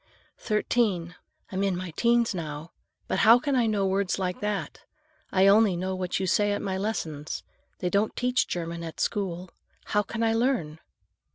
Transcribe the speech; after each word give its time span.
"Thirteen. 0.39 1.13
I'm 1.51 1.61
in 1.63 1.77
my 1.77 1.91
'teens 1.91 2.33
now. 2.33 2.71
But 3.07 3.19
how 3.19 3.37
can 3.37 3.55
I 3.55 3.67
know 3.67 3.85
words 3.85 4.17
like 4.17 4.39
that? 4.39 4.79
I 5.31 5.45
only 5.45 5.77
know 5.77 5.93
what 5.93 6.19
you 6.19 6.25
say 6.25 6.53
at 6.53 6.61
my 6.63 6.75
lessons. 6.75 7.43
They 7.77 7.89
don't 7.91 8.15
teach 8.15 8.47
German 8.47 8.81
at 8.83 8.99
school. 8.99 9.51
How 9.93 10.01
can 10.01 10.23
I 10.23 10.33
learn?" 10.33 10.79